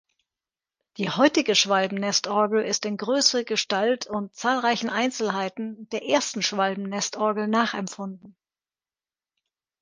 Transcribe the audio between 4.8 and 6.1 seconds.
Einzelheiten der